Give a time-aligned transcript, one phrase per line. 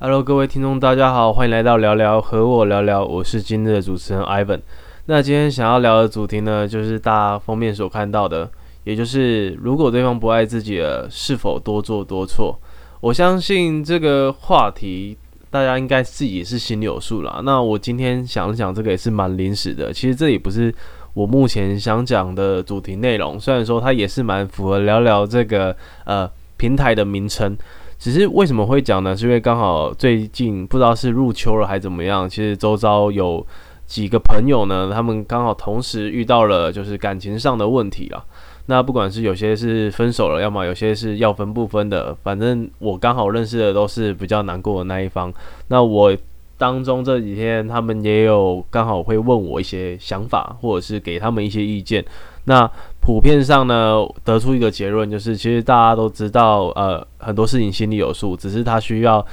[0.00, 4.60] Hello，各位听众，大家好，欢迎来到聊聊和我聊聊，我是今日的主持人 Ivan。
[5.06, 8.48] 那今天想要聊的主题呢，就是大家封面所看到的，
[8.84, 12.56] 也就是如果对方不爱自己了，是否多做多错？
[13.00, 15.18] 我相信这个话题
[15.50, 17.40] 大家应该自己是心里有数啦。
[17.42, 20.72] 那我今天想讲这个也是蛮临时的，其实这也不是
[21.12, 27.58] 我目前想讲的主题内容，虽然说它也是蛮符合聊聊这个呃平台的名称。
[27.98, 29.16] 只是为什么会讲呢？
[29.16, 33.44] 是因为刚好最近不知道是入秋了还怎么样，其实周遭有
[33.86, 38.24] 几个朋友呢，他们刚好同时遇到了就是感情上的问题了。
[38.66, 45.32] 那不管是有些是分手了，要么有些是要分不分的，反正我刚好认识的都是比较难过的那一方。
[45.68, 46.14] 那我
[46.58, 52.04] 当中这几天，他们也有刚好会问我一些想法，或者是给他们一些意见。
[52.44, 52.70] 那
[53.00, 59.24] 普遍上呢，得出一个结论就是，其实大家都知道，呃，很多事情心里有数，只是他需要，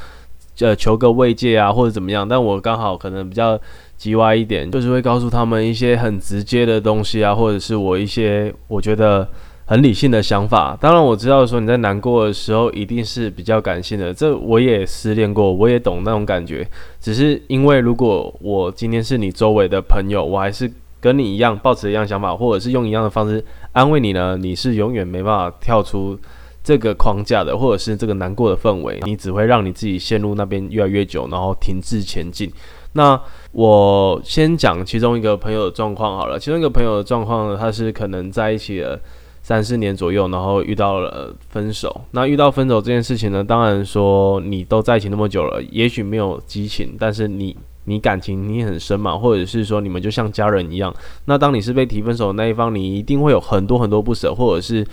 [0.60, 2.28] 呃，求个慰藉啊，或者怎么样。
[2.28, 3.58] 但我刚好可能比较
[4.00, 9.28] 叽歪一点，就是会告诉他们一些很直接的东西啊，或者是我一些我觉得
[9.66, 10.78] 很理性的想法。
[10.80, 16.68] 当然，我知道说你在难过的时候一定是比较感性的，这我也失恋过，我也懂那种感觉。
[17.00, 20.72] 只是因为如果我今天是你周围的朋友，我还是。
[21.02, 24.36] 跟你一样，抱持一样想法，或者是用一样的方式安慰你呢？
[24.38, 26.18] 你是永远没办法跳出
[26.66, 32.52] 这个框架的，或者是这个难过的氛围，你只会让你自己陷入那边越来越久，然后停滞前进。
[32.94, 33.18] 那
[33.52, 36.40] 我先讲其中一个朋友的状况好了。
[36.40, 39.00] 其中一个朋友的状况呢，他是可能在一起了
[39.44, 42.02] 三四年左右，然后遇到了分手。
[42.12, 47.56] 那遇到分手这件事情呢，当然说你都在一起那么久了，也许没有激情，但是你。
[47.88, 50.92] 你感情你很深嘛，或者是说你们就像家人一样。
[51.26, 54.84] 那当你是被提分手的那一方，你一定会有很多很多不舍，或者是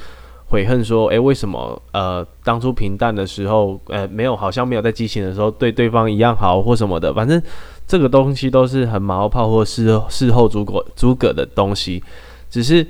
[0.53, 7.13] 悔恨，说，诶，为什么呃当初平淡的时候，呃没有好像没有在激情的时候对对方一样好或什么的。
[7.15, 7.43] 反正
[7.89, 12.03] 这个东西都是很马后炮或事事后诸葛诸葛的东西。
[12.51, 12.87] 只是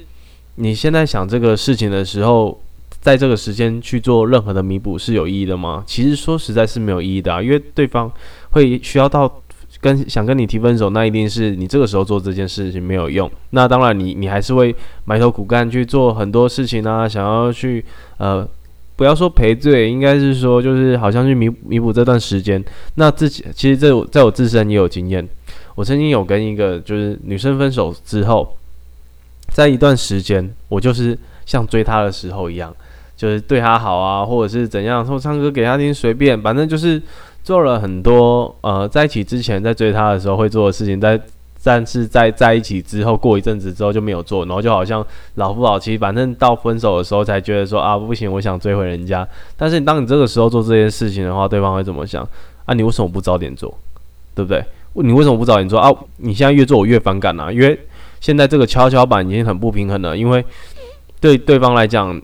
[0.56, 2.60] 你现在想这个事情的时候，
[3.00, 5.84] 在这个时间去做任何的弥补是有意义的吗？
[5.86, 8.10] 其实说实在是没有意义的啊，因为对方
[8.50, 9.32] 会需要到。
[9.82, 13.28] 跟想跟你提分手，那一定是你这个时候做这件事情没有用。
[13.50, 14.72] 那当然，你你还是会
[15.06, 17.84] 埋头苦干去做很多事情啊，想要去
[18.18, 18.48] 呃，
[18.94, 22.64] 不要说赔罪，应该是说就是好像去弥弥补这段时间。
[22.94, 25.28] 那自己其实这在我自身也有经验，
[25.74, 28.56] 我曾经有跟一个就是女生分手之后，
[29.48, 32.72] 在一段时间，我就是像追她的时候一样，
[33.16, 37.02] 就是对她好啊，或者是怎样，说唱歌给她听，随便，反正就是。
[37.42, 41.20] 做了很多呃，在一起之前在追他的时候会做的事情，在
[41.64, 45.04] 但是在在一起之后过一阵子之后就没有做，然后就好像
[45.36, 49.26] 老夫老妻，反正到分手的时候才觉得说啊不行，我想追回人家。
[49.56, 52.26] 但是当你这个时候做这件事情的话，对方会怎么想？
[52.64, 53.72] 啊，你为什么不早点做？
[54.34, 54.64] 对不对？
[54.94, 55.88] 你为什么不早点做啊？
[56.16, 57.78] 你现在越做我越反感啊，因为
[58.20, 60.44] 现在这个跷跷板已经很不平衡了，因为
[61.20, 62.20] 对对方来讲。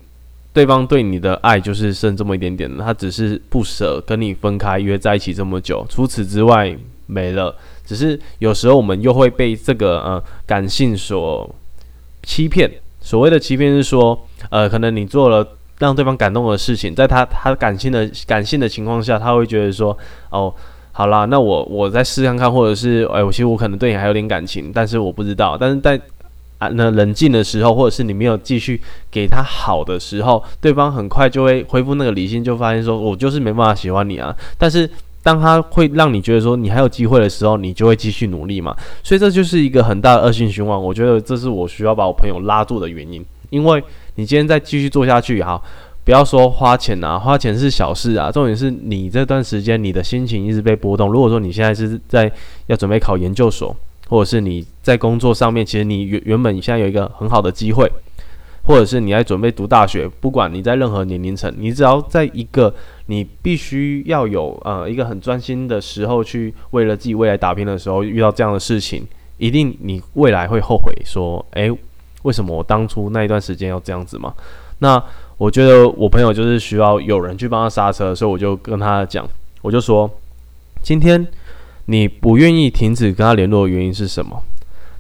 [0.59, 6.77] 对方对你的爱就是剩这么一点点了，他只是不舍跟你分开，约在一起这么久，除此之外
[7.07, 7.55] 没了。
[7.87, 11.49] 只是有时候我们又会被这个呃感性所
[12.25, 12.69] 欺骗。
[13.01, 14.21] 所谓的欺骗是说，
[14.51, 15.47] 呃，可能你做了
[15.79, 19.97] 让对方感动的事情，在他他感性的感性的情况下，他会觉得说，
[20.31, 20.53] 哦，
[20.91, 26.01] 好啦，那我我再试看看，或者是哎，我其实我可能对你还有点感情，但是我不知道，但是在。
[26.59, 28.81] 啊，那冷静的时候，或者是你没有继续
[29.11, 34.37] 给他好的时候，对方很快就会恢复那个理性，就发现说，我就是没办法喜欢你啊。
[34.59, 34.91] 但是
[35.23, 38.77] 当他会让你觉得说你还有机会的时候，你就会继续努力嘛。
[39.05, 40.77] 所以这就是一个很大的恶性循环。
[40.77, 43.83] 我觉得这是我需要把我朋友拉住的原因，因为
[44.17, 45.63] 你今天再继续做下去，哈，
[46.05, 51.13] 不要说花钱啊，花钱是小事啊，重点是你这段时间你的心情一直被波动。
[51.13, 52.33] 如果说你现在是在
[52.67, 53.77] 要准备考研究所。
[54.09, 57.87] 或者是你在工作上面，其实你原原本你现在有一个很好的机会，
[58.63, 62.75] 或者是你在准备读大学，不管你在任何年龄层，你只要在一个
[63.07, 69.07] 你必须要有呃一个很专心的时候去为了自己未来打拼的时候，遇到这样的事情，
[69.37, 71.71] 一定你未来会后悔说，诶，
[72.23, 74.35] 为什么我当初那一段时间要这样子嘛？
[74.79, 75.03] 那
[75.37, 79.29] 我觉得我朋友就是需要有人去帮他刹车，所以我就跟他讲，
[79.61, 80.11] 我就说
[80.83, 81.27] 今天。
[81.91, 84.43] 你不愿意停止跟他联络的原因是什么？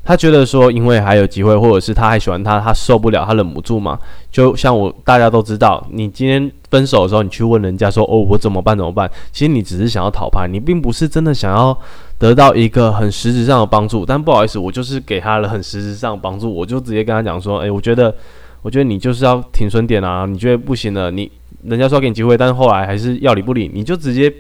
[0.05, 3.99] 他觉得说，因为还有机会，或者是他还喜欢他，他受不了，他忍不住嘛。
[4.33, 8.75] 就像我，大家都知道，你今天分手的时候，你去问人家说：“哦，我怎么办？
[8.75, 11.79] 怎么办？”其实你只是想要讨牌，你并不是真的想要
[12.17, 14.07] 得到一个很实质上的帮助。
[14.07, 18.15] 但不好意思，我就是给他了很实质上的帮助，我就直接跟他讲说：“诶，我觉得，
[18.63, 20.25] 我觉得你就是要停损点啊！
[20.25, 21.31] 你觉得不行了，你
[21.65, 24.33] 人家说给你机会，但是后来还是要理不理，你就直接。”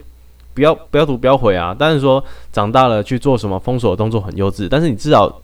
[0.59, 1.75] 不要不要读不要回啊。
[1.79, 2.23] 但是说
[2.53, 5.41] 长大了去做什么封锁的动作很幼稚，但是你至少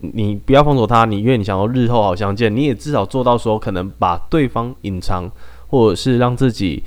[0.00, 5.30] 你不要封锁他，你因为你想要日后好相见，你也至少做到说可能把对方隐藏，
[5.68, 6.82] 或者是让自己。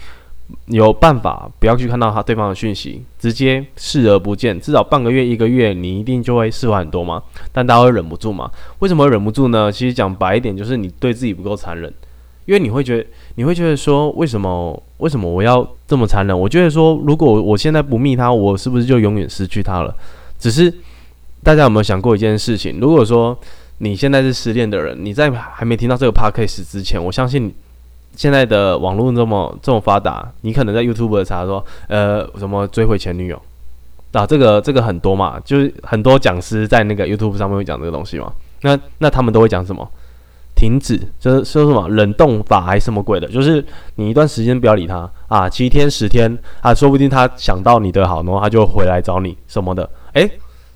[0.66, 7.22] 有办法不要去看到他对方的讯息，直接视而不见，至少半个月一个月，你一定就会释怀很多嘛？
[7.52, 8.50] 但大家会忍不住嘛？
[8.80, 9.72] 为什么会忍不住呢？
[9.72, 11.94] 其实讲白一点，就是你对自己不够残忍，
[12.50, 13.06] 因为你会觉得，
[13.36, 16.38] 你会觉得说，为什么为什么我要这么残忍？
[16.38, 19.96] 我觉得说，如果我现在不密他，我是不是就永远失去他了？
[20.40, 20.74] 只是
[21.44, 22.80] 大家有没有想过一件事情？
[22.80, 23.38] 如果说
[23.78, 27.54] 你现在是失恋的人，你在还没听到这个 podcast 之前，我相信。
[28.16, 33.42] 现在的网络这么这么发达，你可能在 YouTube 查说，呃，什么追回前女友，
[34.12, 38.34] 啊，这个这个很多嘛，就是很多讲师在那个 YouTube 上面会讲这个东西嘛。
[38.62, 39.88] 那那他们都会讲什么？
[40.60, 43.28] 停止，就是说什么冷冻法还是什么鬼的？
[43.30, 43.64] 就是
[43.96, 49.90] 你一段时间不要理他啊，七天十天啊，说不定他想到你的好，然后他就回来找你什么的。
[50.14, 50.30] 诶，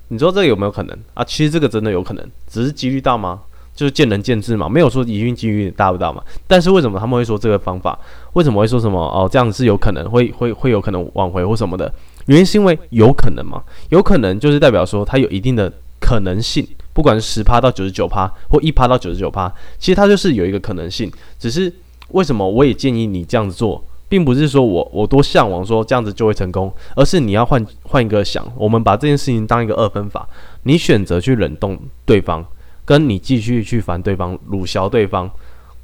[0.07, 1.21] 你说这个有没有可能啊？
[1.25, 3.41] 其实这个真的有可能，只是几率大吗？
[3.75, 6.24] 就是见仁见智嘛，没有说一运几率大不大嘛。
[6.47, 7.97] 但是为什么他们会说这个方法？
[8.33, 9.27] 为什么会说什么哦？
[9.29, 11.91] 这样子是有可能会会会有可能挽回或什么的？
[12.27, 21.11] 原因是因为有可能嘛，有可能就是代表说它有一定的可能性，不管是十趴到九十九趴或一趴到九十九趴，其实它就是有一个可能性。
[21.37, 21.73] 只是
[22.09, 30.27] 为什么我也建议你这样子做，并不是说我我多向往说这样子就会成功，而是你要换换一个想，我们把这件事情当一个二分法，
[30.63, 32.45] 你选择去冷冻对方。
[32.85, 35.31] 跟你继续去烦对方、辱笑对方，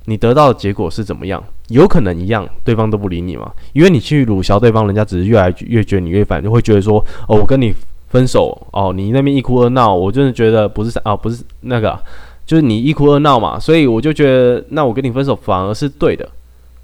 [0.03, 1.41] 你得到的结果是怎么样？
[1.69, 3.49] 有可能一样，对方都不理你嘛？
[3.71, 7.73] 因为你去辱笑对方，人家只是越来越觉得你越烦，就会觉得说：哦，我跟你
[8.09, 11.97] 分手哦，你那边一哭二闹，我真的觉得不是啊，不是那个，
[12.45, 16.27] 就是你一哭二闹嘛，所以我就觉得，那我跟你分手反而是对的，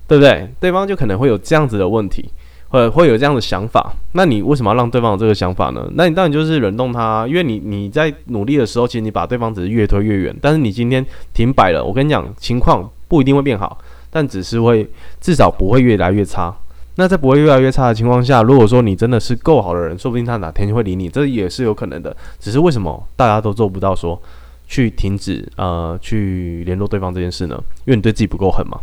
[0.08, 0.50] 对不对？
[0.60, 2.30] 对方就可能会有这样子的问题。
[2.68, 5.88] 会会有这样的想法，那你为什么要让对方有这个想法呢？
[5.94, 10.36] 那你当然就是冷冻他，因为你你在努力的时候，其实你把对方只是越推越远。
[10.42, 13.78] 但是你今天停摆了，我跟你讲，情况不一定会变好，
[14.10, 14.86] 但只是会
[15.22, 16.54] 至少不会越来越差。
[16.96, 22.16] 那在不会越来越差的情况下，如果说你真的是够好的人，说不定他哪天就会理你，这也是有可能的。
[22.40, 24.20] 只是为什么大家都做不到说
[24.68, 27.56] 去停止呃去联络对方这件事呢？
[27.86, 28.80] 因为你对自己不够狠嘛。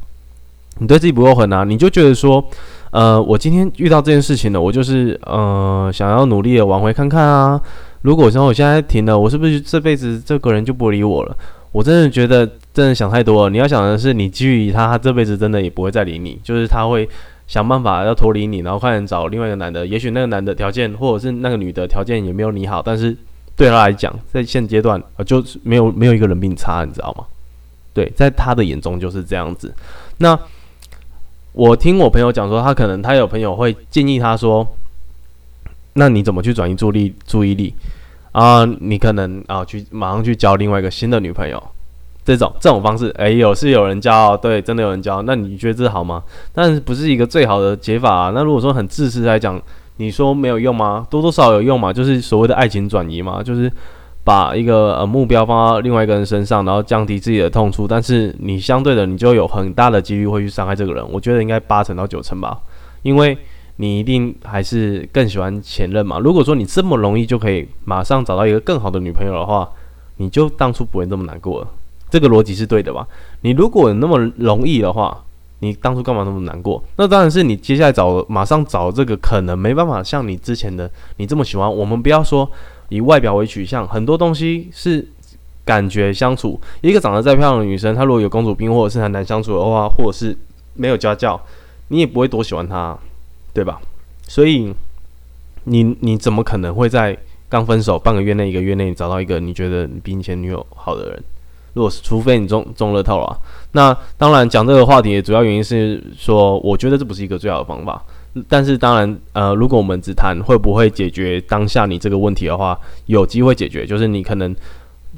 [0.79, 2.45] 你对自己不够狠啊，你就觉得说。
[2.93, 7.59] 呃，我今天遇到这件事情了，我就是呃想要努力的挽回看看啊。
[8.03, 11.35] 如果说我现在停了，我是不是这辈子这个人就不理我了？
[11.73, 13.49] 我真的觉得真的想太多了。
[13.49, 17.09] 你要想的是，你基于他，他这辈子真的也不会再理你，就是他会
[17.47, 19.87] 想办法要脱离你，然后快点找另外一个男的。
[19.87, 23.17] 也许那个男的条件或者是那个女的条件也没有你好，但是
[23.57, 27.25] 对他来讲，在现阶段啊就是没有没有一个人比你差，你知道吗？
[27.93, 29.75] 对，在他的眼中就是这样子。
[30.19, 30.39] 那。
[31.55, 34.67] 我听我朋友讲说，他可能他有朋友会建议他说
[35.93, 37.75] ：“那你怎么去转移注意注意力
[38.33, 38.65] 啊？
[38.81, 41.63] 你可能啊去马上去交另外一个新的女朋友，
[42.25, 45.23] 这种这种方式，哎，有是有人教，对，真的有人教。
[45.23, 46.23] 那你觉得这好吗？
[46.53, 48.33] 但是不是一个最好的解法啊？
[48.35, 49.61] 那如果说很自私来讲，
[49.97, 51.07] 你说没有用吗？
[51.11, 53.71] 多多少有用嘛，就是所谓的爱情转移嘛，就是。”
[54.25, 61.05] 把一个呃目标放到另外一个人身上，然后降低自己的痛处，但是你相对的，你就有很大的几率会去伤害这个人。
[61.11, 62.57] 我觉得应该八成到九成吧，
[63.03, 63.37] 因为
[63.79, 66.21] 你一定还是更喜欢前任嘛。
[66.21, 69.69] 如果说你这么容易就可以马上找到一个更好的女朋友的话，
[70.19, 71.67] 你就当初不会那么难过了。
[72.13, 73.05] 这个逻辑是对的吧？
[73.41, 75.25] 你如果那么容易的话，
[75.59, 76.81] 你当初干嘛那么难过？
[76.97, 81.75] 那当然是你接下来找马上找这个可能没办法像你之前的你这么喜欢。
[81.75, 82.49] 我们不要说。
[82.89, 85.09] 以外表为取向，很多东西是
[85.65, 86.61] 感觉相处。
[86.83, 90.37] 一个长得再漂亮的女生，她如果有公主病，或者是很难相处的话，或者是
[90.75, 91.41] 没有家教，
[91.89, 92.95] 你也不会多喜欢她，
[93.55, 93.81] 对吧？
[94.29, 94.75] 所以，
[95.65, 97.17] 你你怎么可能会在
[97.49, 101.25] 刚分手半个月内、一个月内找到一个你觉得比你前女友好的人？
[101.75, 103.37] 如果是，除非你中中了套了。
[103.73, 108.03] 那当然，讲这个话题的主要原因是说，我觉得这不是一个最好的方法。
[108.49, 113.85] 但是当然，呃，如果我们只谈会不会解决当下你这个问题的话，有机会解决。
[113.85, 114.57] 就是你可能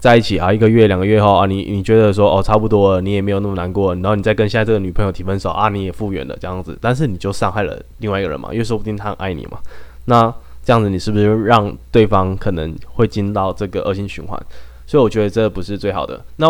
[0.01, 9.59] 在一起啊，一个月、两个月后啊，你你觉得说哦差不多了，你也没有那么难过，然后你再跟现在这个女朋友提分手啊，你也复原了这样子，但是你就伤害了另外一个人嘛，因为说不定他很爱你嘛。
[10.07, 10.35] 那
[10.65, 14.41] 这样子你是不是让对方可能会进到这个恶性循环？
[14.87, 16.25] 所以我觉得这不是最好的。
[16.37, 16.47] 那。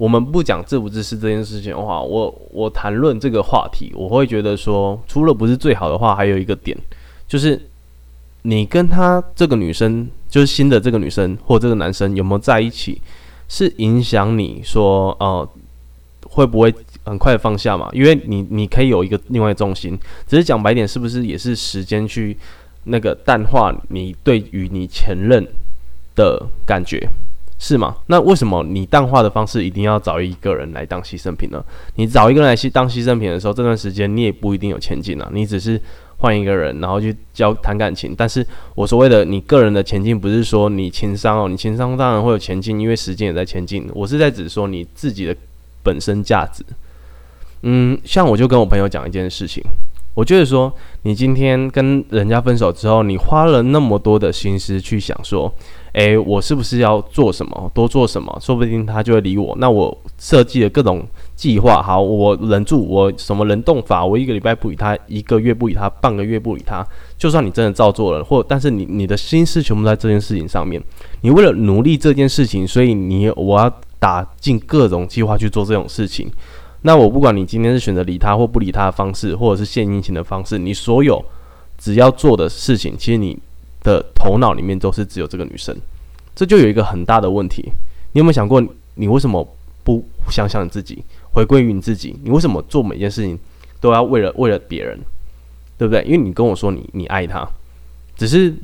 [0.00, 6.74] 我们不讲自不自私这件事情的话，我我谈论这个话题，我会觉得说，除了不是最好的话，还有一个点，
[7.28, 7.60] 就是
[8.40, 12.98] 你跟他这个女生，就是新的这个女生或这个男生有没有在一起，
[13.46, 15.46] 是影响你说，呃，
[16.22, 16.74] 会不会
[17.04, 17.90] 很快放下嘛？
[17.92, 22.34] 因为你你可以有一个另外重心，只是讲白点，是不是也是时间去
[22.84, 25.46] 那个淡化你对于你前任
[26.14, 27.06] 的感觉，
[27.62, 27.94] 是吗？
[28.06, 31.62] 那为什么你淡化的方式一定要找一个人来当牺牲品呢？
[31.96, 35.78] 你找一个人来当牺牲品的时候，这段时间你也不一定有前进啊，你只是
[36.16, 38.14] 换一个人，然后去交谈感情。
[38.16, 43.86] 但是我所谓的你个人的前进，不是说你情商哦，你情商当然会有前进，因为时间也在前进。
[43.92, 45.36] 我是在指说你自己的
[45.82, 46.64] 本身价值。
[47.60, 49.62] 嗯，像我就跟我朋友讲一件事情。
[50.14, 55.52] 我觉得说，你今天跟人家分手之后，你花了那么多的心思去想说，
[55.92, 59.56] 诶，我是不是要做什么，多做什么，说不定他就会理我。
[59.58, 61.04] 那我设计了各种
[61.34, 66.86] 计划，好，我忍住，我什么冷冻法，我一个礼拜不理他，一个月不理他，半个月不理他。
[67.18, 70.80] 就算你真的照做了，或但是你你的心思全部在这件事情上面，
[71.22, 76.30] 你为了努力这件事情，所以你我要打进各种计划去做这种事情。
[76.82, 81.22] 那我不管你今天是选择理他或不理他的方式，或者是献殷勤的方式，你所有
[81.76, 83.38] 只要做的事情，其实你
[83.82, 85.76] 的头脑里面都是只有这个女生，
[86.34, 87.72] 这就有一个很大的问题。
[88.12, 88.62] 你有没有想过，
[88.94, 89.46] 你为什么
[89.84, 92.18] 不想想你自己，回归于你自己？
[92.22, 93.38] 你为什么做每件事情
[93.80, 94.98] 都要为了为了别人，
[95.78, 96.02] 对不对？
[96.04, 97.48] 因为你跟我说你你爱他，
[98.16, 98.54] 只是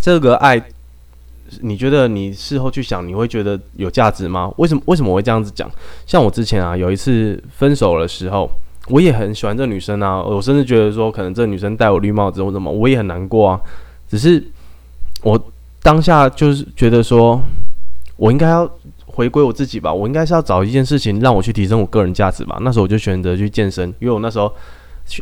[0.00, 0.62] 这个爱。
[1.62, 4.52] 你觉得你事后去想，你会觉得有价值吗？
[4.58, 5.66] 为什么为什么我会这样子讲？
[6.06, 8.50] 像我之前啊，有一次分手的时候，
[8.88, 13.58] 我也很喜欢这女生啊，我甚至觉得说，可能这女生戴我绿帽子或什么，我也很难过啊。
[14.08, 14.42] 只是
[15.22, 15.40] 我
[15.82, 17.40] 当下就是觉得说，
[18.16, 18.70] 我应该要
[19.06, 22.58] 回归我自己吧，我应该是要找一件事情让我去提升我个人价值吧。
[22.62, 24.52] 那时候我就选择去健身，因为我那时候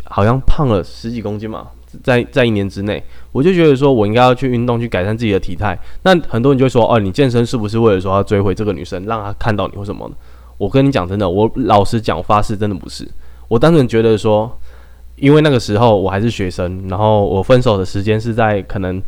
[0.04, 1.68] 好像胖了十几公斤嘛。
[2.02, 3.02] 在在一年之内，
[3.32, 5.78] 我就觉得说我应该要去运动，去改善自己的体态。
[6.02, 10.14] 那很多人就会说，哦，你健身是不是为了说要追回这个女生，让她看到你或什么的？
[10.58, 13.08] 我跟你讲真的，我老实讲发誓，真的不是。
[13.48, 14.58] 我单纯觉得说，
[15.16, 19.02] 因为那个时候我还是学生，然后我分手的时间是在可能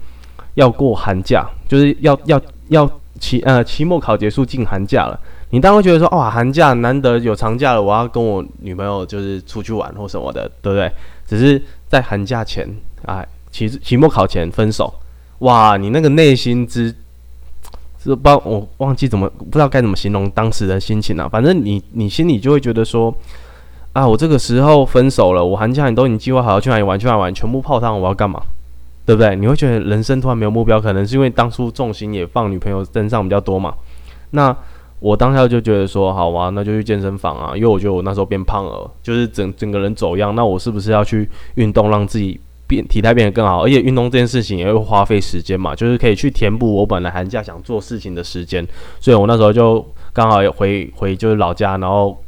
[0.54, 5.18] 要过寒假，就是要要要期呃期末考结束进寒假了。
[5.50, 10.90] 你当然会觉得说，哇，寒假难得有长假了，我要跟我女朋友就是出去玩或什么的，对不对？
[11.26, 11.62] 只是。
[11.90, 12.68] 在寒假前，
[13.06, 14.92] 哎，期期末考前分手，
[15.38, 15.78] 哇！
[15.78, 16.94] 你那个内心之，
[17.98, 21.26] 是不我忘记怎么不知道该怎么形容当时的心情了。
[21.30, 23.10] 反正你你心里就会觉得说，
[23.98, 28.40] 啊，我这个时候分手了，我寒假你都已经计划好要去哪里玩去哪里玩，全部泡汤，我要干嘛？
[29.04, 29.34] 对不对？
[29.34, 33.74] 你会觉得人生突然没有目标，可能是因为当初重心也放女朋友身上比较多嘛？
[34.30, 34.56] 那。
[35.00, 40.34] 我当下就觉得说，好啊，那就去健身房啊，因为我觉得我那时候变胖了，就是整整个人走样。
[40.34, 43.62] 那我是不是要去运动，让自己变体态变得更好？
[43.62, 48.66] 而且运动这件事情也会花费时间嘛，就是可以去填补我本来寒假想做事情的时间。
[48.98, 52.18] 所以我那时候就刚好回回就是老家，然后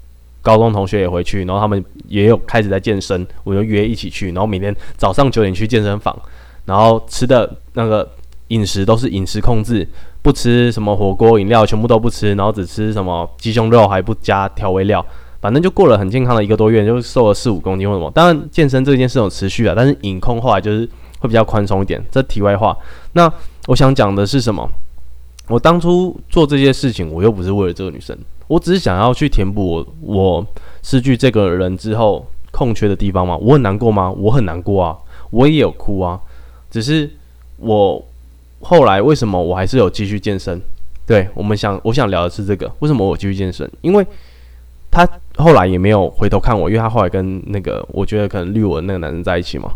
[0.43, 6.17] 高中同学也回去，然后他们也有开始在健身，我就约一起去，然后每天早上九点去健身房，
[6.65, 8.09] 然后吃的那个
[8.49, 9.87] 饮食都是饮食控制。
[10.23, 15.03] 不吃什么火锅、饮料，全部都不吃，然后只吃什么鸡胸肉，还不加调味料，
[15.41, 18.11] 反正就过了很健康的一个多月，就瘦了四五公斤或什么。
[18.11, 20.87] 当然，健身这件事有持续啊，但是饮控后来就是
[21.21, 22.05] 会比较宽松一点。
[22.11, 22.77] 这题外话，
[23.15, 23.33] 那
[23.67, 24.69] 我想讲的是什么？
[25.51, 28.17] 我当初做这些事情，我又不是为了这个女生，
[28.47, 30.47] 我只是想要去填补我我
[30.83, 33.37] 失去这个人之后空缺的地方嘛。
[33.37, 34.11] 我很难过吗？
[34.11, 34.97] 我很难过啊，
[35.31, 36.19] 我也有哭啊，
[36.71, 37.11] 只是
[37.59, 38.03] 我。
[38.63, 40.61] 后来为什么我还是有继续健身？
[41.07, 42.71] 对我们想，我想聊的是这个。
[42.81, 43.67] 为什么我继续健身？
[43.81, 44.07] 因为
[44.91, 49.71] 他后来也没有回头看我，因为他后来跟那个我觉得可能绿我的那个男生在一起嘛。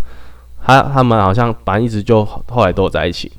[0.62, 3.32] 他他们好像反正一直就后来都有在一起。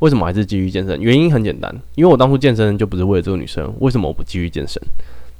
[0.00, 1.00] 为什么还是继续健身？
[1.00, 3.72] 原因很简单，因为我当初健身就不是为了这个女生。
[3.80, 4.82] 为什么我不继续健身？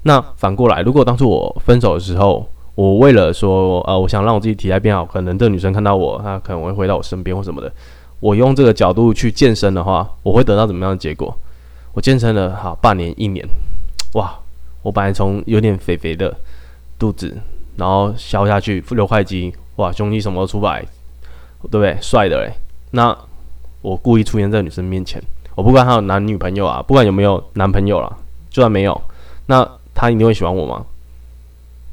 [0.03, 7.73] 那反过来，如果当初我分手的时候，我为了说呃，我想让我自己体态变好，可能这个女生看到我，她可能会回到我身边或什么的。
[8.21, 11.37] 我用这个角度去健身的话，我会得到怎么样的结果？
[11.93, 13.47] 我健身了好半年一年，
[14.15, 14.35] 哇！
[14.83, 16.37] 我本来从有点肥肥的
[16.99, 17.35] 肚子，
[17.77, 20.83] 然后消下去六块肌，哇，胸肌什么都出来，
[21.63, 21.97] 对不对？
[22.03, 22.53] 帅的嘞！
[22.91, 23.17] 那
[23.85, 25.23] 我故意出现在女生面前，
[25.55, 28.11] 我不管她有男女朋友啊，不管有没有男朋友啦，
[28.49, 28.99] 就算没有，
[29.45, 29.63] 那
[29.95, 30.87] 她一定会喜欢我吗？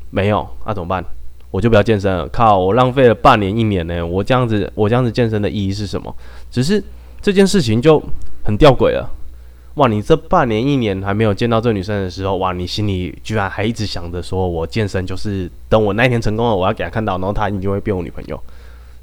[0.10, 1.04] 没有，那怎么办？
[1.52, 2.58] 我就不要健身了，靠！
[2.58, 4.08] 我浪费了半年一年呢。
[4.08, 6.16] 我这样子，我这样子健身的意义是什么？
[6.50, 6.82] 只是
[7.22, 8.02] 这件事情就
[8.46, 9.10] 很吊诡了。
[9.74, 18.42] 哇，你这半年一年还没有见到这女生的时候，哇，你心里居然还一直想着说，我健身就是等我那一天成功了，我要给她看到，然后她一定会变我女朋友。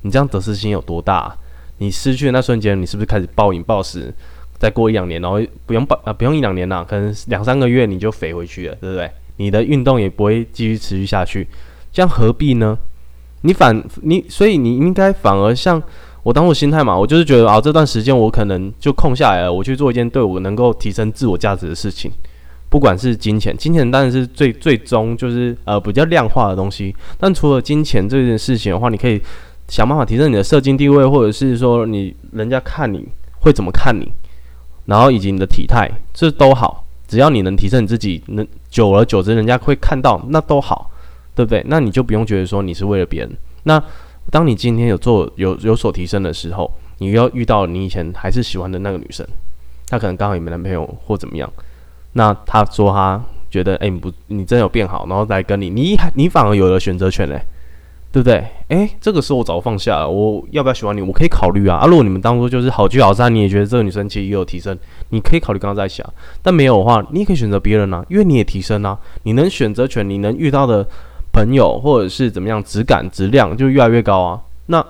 [0.01, 1.37] 你这样得失心有多大？
[1.79, 4.13] 你失去的那瞬间，你是不是开始暴饮暴食？
[4.59, 9.11] 再过一两年，然后不用暴啊，不用一两年啦，可能两三个月你就肥回去了，对不对？
[9.37, 11.47] 你的运动也不会继续持续下去。
[11.93, 12.77] 这样何必呢？
[13.43, 15.81] 你反你，所以你应该反而像
[16.25, 22.13] 我我当我心态嘛，我就是觉得啊，这段时间我可能就空下来了，我去做一件对我能够提升自我价值的事情，
[22.69, 26.95] 不管是金钱，金钱当然是最最终就是呃比较量化的东西。
[27.19, 29.19] 但除了金钱这件事情的话，你可以
[29.69, 33.07] 想办法提升你的社经地位，或者是说你人家看你
[33.41, 34.11] 会怎么看你，
[34.87, 40.91] 然后以及你的体态，这都好，只要你能提升你自己，能久而久之人家会看到，那都好，
[41.35, 41.63] 对不对？
[41.69, 43.31] 那你就不用觉得说你是为了别人，
[43.63, 43.83] 那。
[44.31, 49.27] 当你今天有做有有所提升的时候，你要遇到你以前还是喜欢的那个女生，
[49.87, 51.51] 她可能刚好也没男朋友或怎么样，
[52.13, 53.19] 那她说她
[53.51, 57.41] 觉得哎你不你真有变好，然后来跟你，你你反而有了选择权嘞，
[58.11, 58.45] 对不对？
[58.69, 61.01] 哎，这个时候我早放下了，我要不要喜欢你？
[61.01, 61.77] 我可以考虑啊。
[61.79, 64.77] 啊，如果你们当初就是好聚好散，你也觉得这个女生其实也有提升，
[65.11, 66.11] 你可以考虑跟她在一起啊。
[66.43, 70.87] 但没有的话，你也可以选择别人啊，因为你也提升啊，你能选择权，你能遇到的。
[71.31, 74.41] 朋友或者是怎么样，质感质量就越来越高啊。
[74.67, 74.85] 那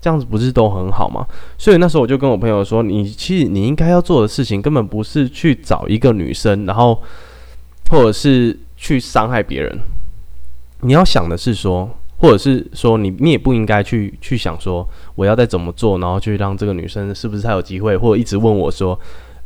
[0.00, 1.26] 这样子不是都很好吗？
[1.58, 7.02] 所以那时候我就跟我朋友说，你其实你应该要做的事情，根本不是去找一个女生，然后
[7.90, 9.78] 或者是去伤害别人。
[10.82, 18.98] 你要想的是说，或者是说，你你也不应该去去想说，我要再怎么做，然后去让这个女生是不是才有机会，或者一直问我说，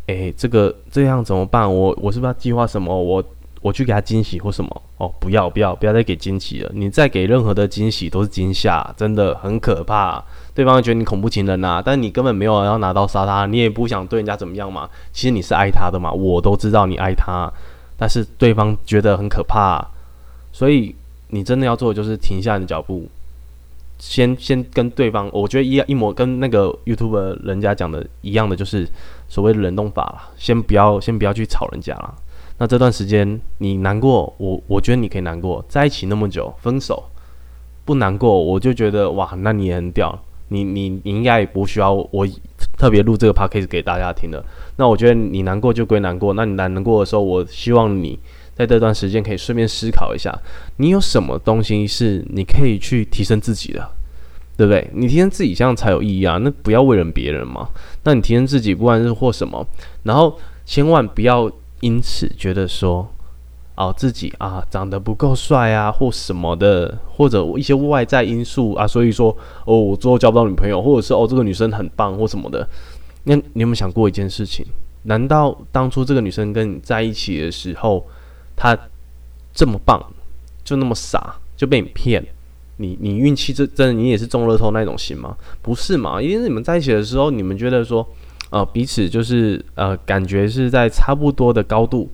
[0.07, 1.73] 诶，这个这样怎么办？
[1.73, 2.95] 我我是不是要计划什么？
[2.95, 3.25] 我。
[3.64, 6.71] 我去给他惊喜或什么哦，不要不要不要再给惊喜了！
[6.75, 10.23] 你再给任何的惊喜都是惊吓，真的很可怕。
[10.52, 14.87] 对方觉得你恐怖情人呐，但你根本没有要拿刀杀他，你也不想对人家怎么样嘛。
[15.14, 17.50] 其实你是爱他的嘛，我都知道你爱他，
[17.97, 19.83] 但是对方觉得很可怕，
[20.52, 20.95] 所以
[21.35, 23.09] 你真的要做的就是停下你的脚步，
[23.99, 28.88] 先先跟对方，我觉得一一模跟那个 YouTube 人家讲的一样的，就是
[29.29, 32.14] 所谓的冷冻法先不要先不要去吵人家了。
[32.59, 37.03] 那这段时间你难过，我我觉得你可以难过，在一起那么久，分手
[37.85, 40.17] 不难过，我就觉得哇，那你也很屌，
[40.50, 42.25] 你你你应该也不需要我
[42.79, 44.45] 特别录这个 p a c k a g e 给大家听的。
[44.76, 48.16] 那我觉得你难过就归难过，那你难难过的时候，我希望你
[48.57, 50.33] 在这段时间可以顺便思考一下，
[50.77, 53.88] 你有什么东西是你可以去提升自己的，
[54.57, 54.90] 对不对？
[54.95, 57.69] 你提升自己这样才有意义啊，那不要为了别人嘛。
[58.05, 59.67] 那你提升自己，不管是或什么，
[60.05, 61.51] 然后千万不要。
[61.81, 63.07] 因此觉得说，
[63.75, 69.37] 哦，自己啊长得不够帅啊，或什么的，或者一些外在因素啊，所以说，
[69.67, 72.67] 哦，我最后交不到女朋友，或者是哦，这个女生很棒或什么的。
[73.25, 74.64] 那你有没有想过一件事情？
[75.03, 78.07] 难道当初这个女生跟你在一起的时候，
[78.57, 78.79] 他
[79.53, 80.05] 这么棒，
[80.64, 82.25] 就那么傻，就被你骗？
[82.79, 85.37] 你你运气这真的你也是中乐透那种型吗？
[85.62, 86.21] 不是嘛？
[86.21, 88.07] 因为你们在一起的时候，你们觉得说。
[88.51, 92.09] 呃，彼此就是呃，感觉是在差不多的高度，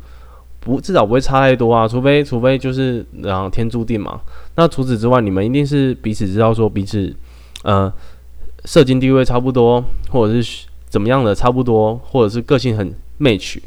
[0.59, 4.19] 不至少不会差太多啊，除非除非就是然后天注定嘛。
[4.55, 7.15] 那除此之外，你们一定是彼此知道说彼此
[7.63, 7.93] 呃，
[8.65, 13.59] 社经地位差不多，或者是怎么样的差不多，或者是个性很 match。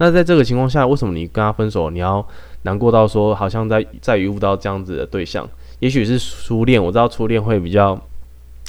[0.00, 2.26] 那在这个情况下，为什么你跟他分手，你要
[2.62, 5.46] 难过到说好像在在遇不到这样子的对象？
[5.78, 7.98] 也许是初恋，我知道初恋会比较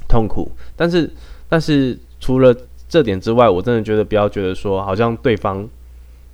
[0.09, 1.09] 痛苦，但是
[1.47, 2.53] 但是除了
[2.89, 5.65] 这点之外，我真的觉得不要觉得说好像对方，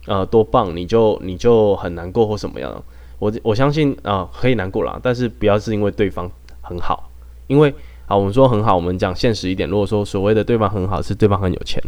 [0.07, 2.83] 呃，多棒，你就你就很难过或什么样。
[3.19, 6.27] 我我相信啊，可以难过啦，但是不要是因为对方
[6.61, 7.07] 很好，
[7.45, 7.71] 因为
[8.07, 9.69] 啊，我们说很好，我们讲现实一点。
[9.69, 11.79] 如果说所谓的对方很好，是对方很有钱，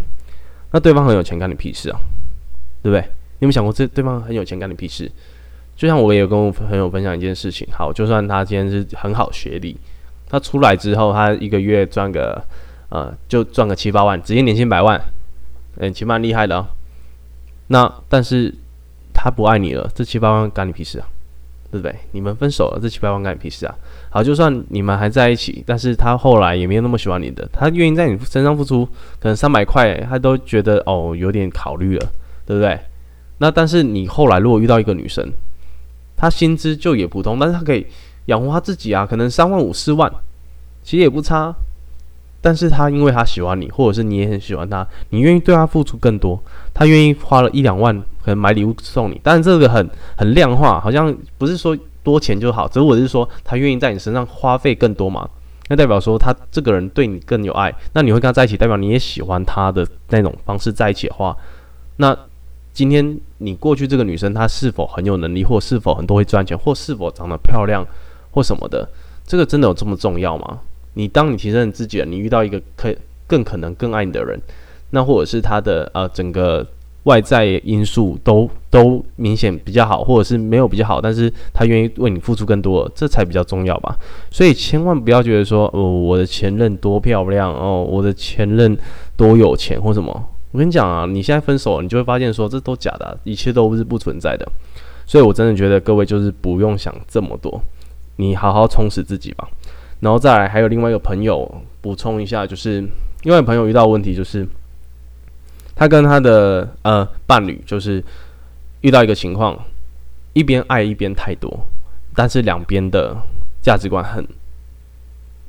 [0.71, 1.99] 那对方很有钱干你屁事啊？
[2.81, 3.01] 对不对？
[3.01, 5.11] 你有没有想过，这对方很有钱干你屁事？
[5.75, 9.77] 就像我也有跟我朋友分享一件事情，好，就算他今天是很好学历，
[10.27, 12.43] 他出来之后，他一个月赚个。
[12.91, 14.99] 呃，就赚个七八万，直接年薪百万，
[15.77, 16.65] 嗯，起码厉害的哦。
[17.67, 18.51] 那但是
[19.13, 21.05] 他不爱你了，这七八万干你屁事啊？
[21.69, 21.95] 对不对？
[22.13, 23.75] 你们分手了，这七八万干你屁事啊？
[24.09, 28.83] 好，就算你们还在一起，但是他后来也没有那么喜欢你的，他愿意在你身上付出，
[29.19, 32.11] 可能三百块，他都觉得哦有点考虑了，
[32.49, 32.79] 对不对？
[33.37, 35.31] 那但是你后来如果遇到一个女生，
[36.17, 37.85] 她薪资就也普通，但是她可以
[38.25, 40.11] 养活她自己啊，可能三万五四万，
[40.81, 41.53] 其实也不差。
[42.41, 46.41] 但是她因为她喜欢你，或者是你也很喜欢她，你愿意对她付出更多，
[46.73, 55.29] 她愿意花了一两万可能买礼物送你，但是这个很很量化，好像不是说多钱就好，只是我是说她愿意在你身上花费更多嘛，
[55.69, 61.37] 那代表说他这个人对你更有爱，那你会跟他在一起，代表你也喜欢他的那种方式在一起的话，
[61.97, 62.17] 那
[62.73, 67.85] 今天你过去这个女生她是否很有能力，或是否很多会赚钱，或是否长得漂亮
[68.31, 68.87] 或什么的，
[69.25, 70.59] 这个真的有这么重要吗？
[70.93, 72.93] 你当你提升你自己了，你遇到一个可
[73.27, 74.39] 更可能更爱你的人，
[74.91, 76.65] 那或者是他的呃整个
[77.03, 83.97] 外在因素都都明显比较好，或者是没有比较好，但是他愿意为你付出更多，这才比较重要吧。
[84.31, 88.77] 所以千万不要觉得说，哦，我的前任多漂亮哦，我的前任
[89.15, 90.23] 多有钱或什么。
[90.51, 94.49] 我跟你讲啊，你现在分手，你就会发现说，这都假的，一切都是不存在的。
[95.05, 97.61] 所以我真的觉得各位就是不用想这么多，
[98.15, 99.47] 你好好充实自己吧。
[99.99, 102.83] 然后再来，还有另外一个朋友补充一下，就是
[103.23, 104.47] 另外朋友遇到问题就是。
[105.75, 108.03] 他跟他的呃伴侣就是
[108.81, 109.57] 遇到一个情况，
[110.33, 111.57] 一边爱一边太多，
[112.13, 113.15] 但是两边的
[113.61, 114.27] 价值观很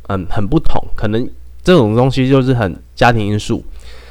[0.06, 1.28] 嗯很不同，可能
[1.64, 3.64] 这种东西就是很家庭因素，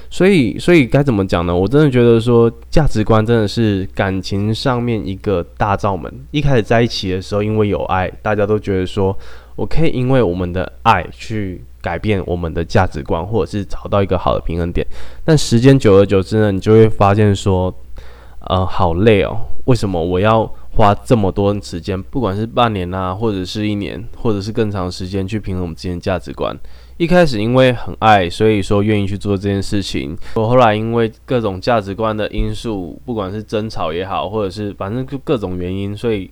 [0.10, 1.56] 所以所以该怎么讲呢？
[1.56, 6.12] 我真的觉得说价值观真的是感情上面一个大罩门。
[6.32, 9.18] 一开始在一起的时候，因为有爱，大家都觉得说
[9.56, 11.64] 我可以因为我们的爱去。
[11.82, 14.86] 改变我们的价值观，或者是找到一个好的平衡点。
[15.24, 17.74] 但时间久而久之呢，你就会发现说，
[18.42, 19.38] 呃，好累哦。
[19.64, 20.46] 为什么我要
[20.76, 26.54] 花这么多时间，不管是半年啊，或者是一年，或者是更长时间去平衡我们之间价值观？
[27.00, 30.18] 一开始因为很爱，所以说愿意去做这件事情。
[30.36, 36.30] 我后来因为各种价值观的因素，不管是争吵也好，或者是反正就各种原因，所以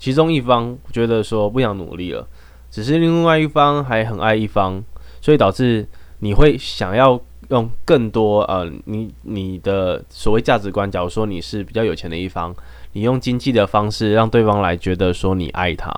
[0.00, 2.26] 其中一方觉得说不想努力了。
[2.72, 4.82] 只是另外一方还很爱一方，
[5.20, 5.86] 所以导致
[6.18, 7.20] 你会想要
[7.50, 10.90] 用更多呃，你你的所谓价值观。
[10.90, 12.52] 假如说你是比较有钱的一方，
[12.94, 15.88] 你用经济的方式让对方来觉得说你爱他，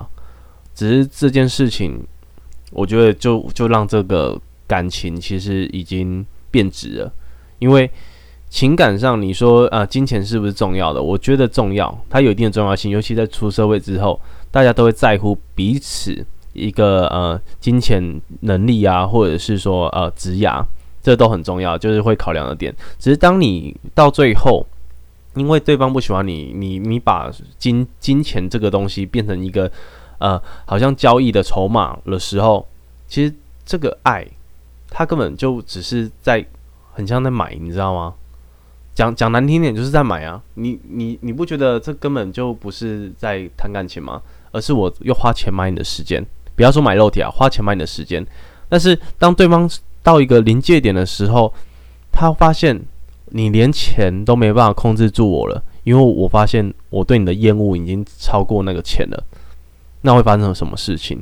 [0.75, 2.05] 只是这件事情，
[2.73, 7.13] 我觉得就就让这个感情其实已经变质了。
[7.59, 7.89] 因为
[8.49, 11.01] 情感上你说啊，金钱是不是重要的？
[11.01, 14.19] 我觉得重要，它有一定的重要性，尤其在出社会之后，
[14.51, 16.25] 大家都会在乎彼此。
[16.53, 20.63] 一个呃金钱能力啊，或者是说呃职涯，
[21.01, 22.71] 这都很重要，就是会考量的点。
[22.99, 24.63] 只是当你到最后，
[25.33, 29.71] 因为对方不喜欢你，你你把金金钱这个东西变成一个
[30.23, 32.65] 呃好像交易的筹码的时候，
[33.09, 33.33] 其实
[33.65, 34.25] 这个爱，
[34.89, 36.45] 它根本就只是在
[36.93, 38.13] 很像在买，你知道吗？
[38.95, 40.41] 讲讲难听点，就是在买啊。
[40.53, 44.21] 你你你不觉得这根本就不是在谈感情吗？
[44.53, 46.25] 而是我又花钱买你的时间。
[46.55, 48.25] 不要说买肉体啊，花钱买你的时间。
[48.69, 49.69] 但是当对方
[50.01, 51.51] 到一个临界点的时候，
[52.11, 52.79] 他发现
[53.25, 59.23] 你连钱都没办法控制住我了，因为我发现我对你的厌恶已经超过那个钱了。
[60.03, 61.21] 那会发生什么事情？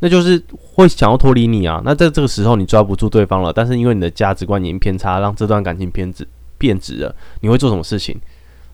[0.00, 0.42] 那就是
[0.74, 1.82] 会想要脱离你啊。
[1.84, 7.14] 那在这个时候你抓不住对方了，但是因为你的价值观已经偏差，让这段感情偏执变质了。
[7.40, 8.18] 你会做什么事情，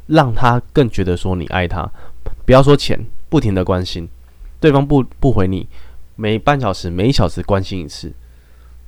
[0.07, 1.89] 让他更觉得说你爱他？
[2.45, 4.09] 不要说钱，不停的关心。
[4.61, 5.69] 对方不不回你，
[6.15, 8.13] 每半小时、每小时关心一次，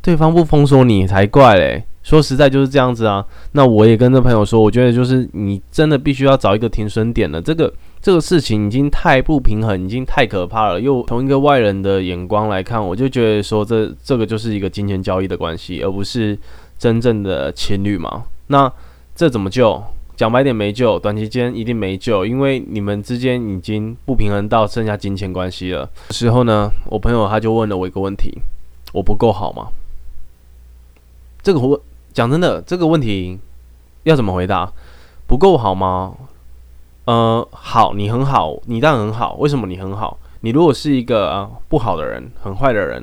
[0.00, 1.84] 对方不封锁你才怪嘞！
[2.02, 3.24] 说实在就是这样子啊。
[3.52, 7.42] 那我也跟这朋友说，我觉得就是你真的必须要找一个停损点了。
[7.42, 10.80] 这个这个事情已经太不平衡，已经太可怕了。
[10.80, 16.38] 又从一个外人的眼光来看，我就觉得说这这个就是一个金钱交易的关系，而不是
[16.78, 18.24] 真正的情侣嘛。
[18.46, 18.72] 那
[19.14, 19.82] 这怎么救？
[20.16, 25.88] 讲白点没救，短期间一定没救，因为你们之间已经不平衡到剩下金钱关系了。
[26.10, 28.36] 时候呢，我朋友他就问了我一个问题：
[28.92, 29.68] 我不够好吗？
[31.40, 31.80] 这个我
[32.12, 33.38] 讲真的，这个问题
[34.02, 34.72] 要怎么回答？
[35.28, 36.14] 不够好吗？
[37.08, 39.34] 呃，好，你很好，你当然很好。
[39.38, 40.18] 为什么你很好？
[40.42, 43.02] 你如果是一个啊不好的人、很坏的人、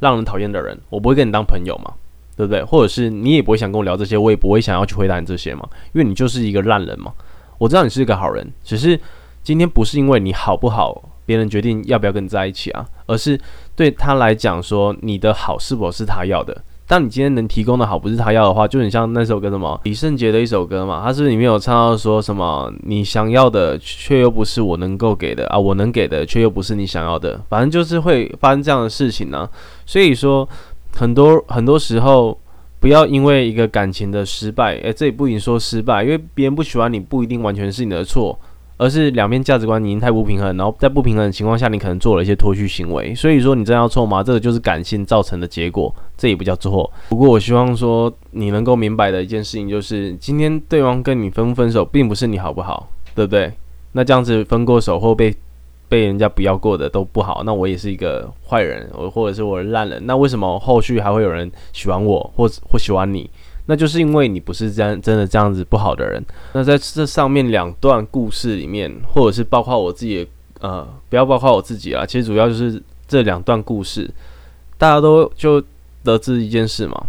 [0.00, 1.94] 让人讨厌的人，我不会跟你当朋友嘛。
[2.36, 2.62] 对不对？
[2.64, 7.12] 或者是你也不会想跟我聊这些，我也不会想要去回答你这些嘛，因为你就是一个烂人嘛。
[7.58, 8.98] 我知道你是一个好人，只是
[9.42, 13.38] 今天不是因为你好不好，别人决定要不要跟你在一起啊，而是
[13.76, 16.62] 对他来讲说你的好是否是他要的。
[16.90, 29.48] 当你今天能提供的好不是他要的话，就很像那首歌什么李圣杰的一首歌嘛，他是里面有唱到说什么你想要的却又不是我能够给的啊，我能给的却又不是你想要的，反正就是会发生这样的事情呢。
[29.86, 30.48] 所以说。
[30.92, 32.36] 很多很多时候，
[32.80, 38.36] 不要因为一个感情的失败，诶，这也不一定说失败，因为别人不喜欢你不一定完全是你的错，
[38.80, 43.14] 而是两边价值观已经太不平衡，然后在不平衡的情况下，你可能做了一些脱序行为。
[43.14, 44.22] 所以说你真要错吗？
[44.22, 46.90] 这个就是感性造成的结果，这也不叫错。
[47.10, 53.52] 不过我希望说你能够明白的一件事情就是，今天对方跟你分不分手，并不是你好不好，对不对？
[53.92, 55.34] 那这样子分过手后被。
[55.90, 63.28] 被人家不要过的都不好，那我也是一个坏人，我或者是我烂人，那为什么后续还会有人喜欢我，或或喜欢你？
[63.70, 66.20] 那就是因为你不是真真的这样子不好的人。
[66.54, 70.26] 那在这上面两段故事里面，或者是包括我自己，
[70.58, 74.10] 呃，不要包括我自己啊，其实主要就是这两段故事，
[74.76, 75.62] 大家都就
[76.02, 77.00] 得知一件事嘛，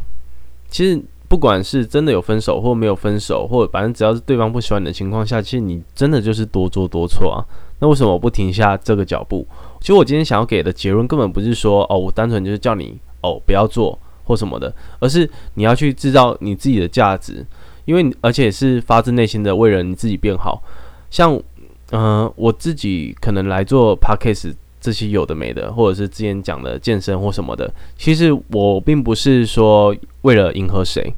[0.69, 7.41] 其实不管是真的有分手或没有分手，或者反正只要是对方不喜欢你的情况下，其实你真的就是多做多错啊。
[7.79, 9.47] 那为什么我不停下这个脚步？
[9.79, 17.45] 其实我今天想要给的结论根本不是说哦，我单纯就是叫你哦不要做或什么的，而是你要去制造你自己的价值，
[17.85, 20.61] 因为而且是发自内心的为了你自己变好。
[21.09, 21.39] 像
[21.91, 31.13] 嗯，我自己可能来做 podcast 这些有的没的，或者是之前讲的健身或什么的，其实我并不是说为了迎合谁，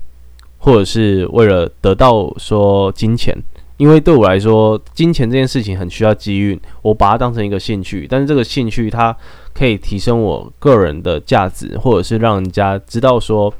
[0.58, 3.38] 或者是为了得到说金钱。
[3.78, 8.08] 因为对我来说，金钱这件事情很需要机遇，我把它当成一个兴趣。
[8.10, 9.16] 但是这个兴趣它
[9.54, 13.54] 可以提升我个人的价值，或者是让人家知道说，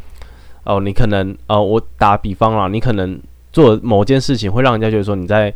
[0.64, 3.20] 哦，你可能，呃，我打比方啦，你可能
[3.52, 5.54] 做某件事情会让人家觉得说你在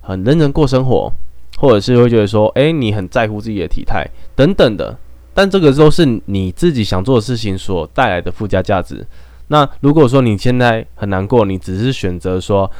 [0.00, 1.12] 很认真过生活，
[1.58, 4.96] 或者是会觉得说，诶，你很在乎自己的体态等等的。
[5.34, 9.06] 但这个都是你自己想做的事情所带来的附加价值。
[9.48, 12.70] 那如果说你现在很难过，你只是选择说。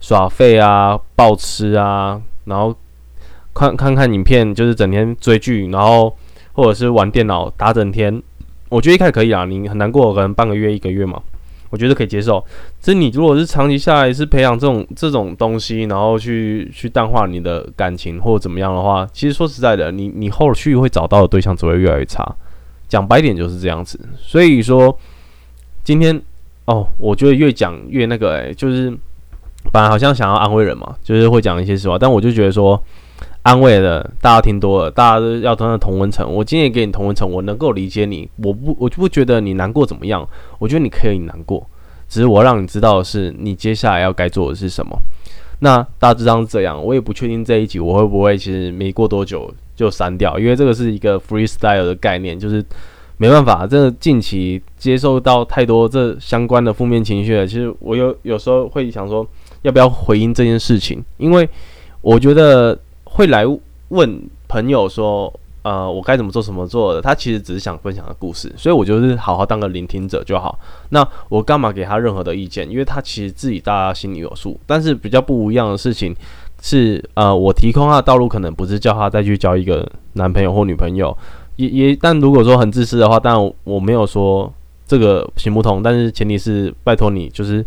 [0.00, 2.76] 耍废啊，暴吃啊，然后
[3.54, 6.14] 看看看影片，就是整天追剧，然后
[6.54, 8.22] 或者是玩电脑打整天。
[8.70, 11.20] 我觉得一开始可以啊，你很难过，可能半个月、一个月嘛，
[11.70, 12.44] 我觉得可以接受。
[12.80, 22.24] 这你如果是长期下来是培养这种这种东西，然后去去淡化你的感情或者怎么样的话，其实说实在的，你你后续会找到的对象只会越来越差。
[22.88, 24.00] 讲白点就是这样子。
[24.18, 24.98] 所以说
[25.84, 26.20] 今天
[26.64, 28.92] 哦，我觉得越讲越那个，诶，就是。
[29.72, 32.80] 本来好像想要安慰人嘛，就是会讲一些实话，但我就觉得说，
[33.44, 36.26] 安慰的大家听多了，大家都要的同温层。
[36.32, 40.26] 我今天也给你同温层，我能够理解你，我不，我就不觉得你难过怎么样，
[40.58, 41.64] 我觉得你可以难过，
[42.08, 44.98] 只是我让你知道的是，你接下来要该做的是什么。
[45.60, 52.64] 那大致上是这样，我也不确定这一集我会不会其实没过多久就删掉，因为这个是一个 freestyle 的概念，就是
[53.18, 57.46] 没办法，这近期接受到太多这相关的负面情绪了。
[57.46, 59.26] 其实我有有时候会想说。
[59.64, 61.02] 要不要回应这件事情？
[61.16, 61.48] 因为
[62.02, 62.78] 我觉得
[63.14, 63.44] 会来
[63.90, 67.00] 问朋友说，呃，我该怎么做，什么做的？
[67.00, 70.58] 他其实只是想分享的故事，所以我就是好好当个聆听者就好。
[70.88, 72.68] 那我干嘛给他任何的意见？
[72.68, 74.58] 因为他其实自己大家心里有数。
[74.66, 76.12] 但是比较不一样的事情
[76.60, 81.16] 是，呃，我提供他的道路可能不是叫他再去交一个男朋友或女朋友，
[81.54, 81.96] 也也。
[81.96, 84.52] 但如果说很自私的话，当然我没有说
[84.88, 85.80] 这个行不通。
[85.80, 87.64] 但是前提是拜托你就是。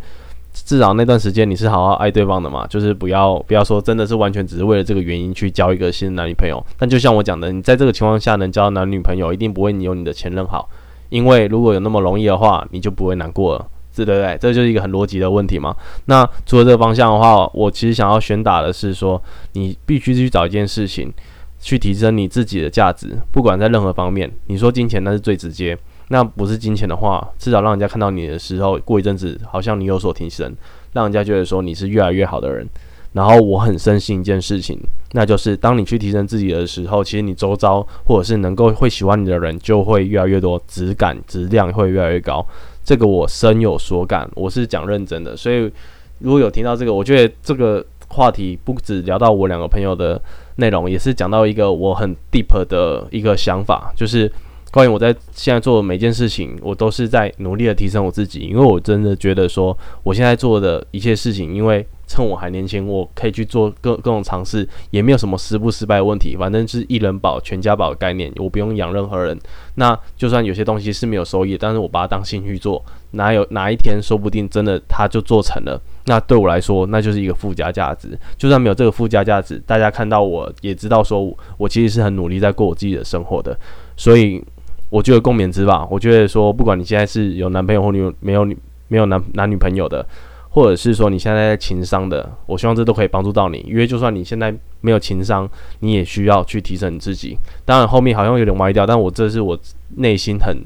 [0.65, 6.63] 至少那段时间你是好好爱对方的嘛，就是不要不要说真的是完全只是为了这个原因去交一个新的男女朋友。
[6.77, 10.69] 但就像我讲的，你在这个情况下能交男女朋友，一定不会你有你的前任好，
[11.09, 14.37] 因为如果有那么容易的话，你就不会难过了，对不对？
[14.39, 15.75] 这就是一个很逻辑的问题嘛。
[16.05, 19.21] 那除了这个方向的话，我其实想要宣打的是说，
[19.53, 21.11] 你必须去找一件事情
[21.59, 24.31] 去提升你自己的价值，不管在任何方面。
[24.47, 25.77] 你说金钱那是最直接。
[26.09, 30.55] 那不是金钱的话，至少让人家看到你的时候，过一阵子好像你有所提升，
[30.93, 32.65] 让人家觉得说你是越来越好的人。
[33.13, 34.77] 然后我很深信一件事情，
[35.13, 42.45] 那就是当你去提升自己的时候，其实你周遭或者是能够会喜欢你的人就会越来越多，质感质量会越来越高。
[42.83, 45.35] 这个我深有所感，我是讲认真的。
[45.35, 45.71] 所以
[46.19, 50.21] 如果有听到这个，我觉得这个话题不止聊到我两个朋友的
[50.57, 54.31] 内容，也是讲到一个我很 deep 的一个想法，就是。
[54.71, 69.39] 关于我在现在做的每件事情，我都是在努力的提升我自己，因为我真的觉得说，我现在做的一切事情，因为趁我还年轻，我可以去做各各种尝试，也没有什么失不失败的问题，反正是一人保全家保的概念，我不用养任何人。
[69.75, 78.19] 那就算有些东西是没有收益，但是我把它当兴趣做，哪有哪一天说不定真的它就做成了，那对我来说那就是一个附加价值。
[78.37, 83.57] 就算没有这个附加价值，大家看到我也知道说我其实是很努力在过我自己的生活的，
[83.95, 84.43] 所以。
[84.89, 85.87] 我觉得共勉之吧。
[85.91, 90.05] 我觉得说，不管你现在是有男朋友或女没有女没有男男女朋友的，
[90.49, 93.59] 或者是说你现在在情商的，我希望这都可以帮助到你。
[93.67, 95.49] 因为就算你现在没有情商，
[95.81, 97.37] 你也需要去提升你自己。
[97.65, 99.59] 当然后面好像有点歪掉，但我这是我
[99.97, 100.57] 内心很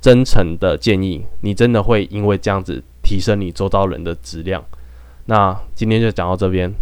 [0.00, 1.24] 真诚的建议。
[1.42, 4.64] 你真的会因为这样子提升你周遭人的质量。
[5.26, 6.74] 那今天就讲到这边。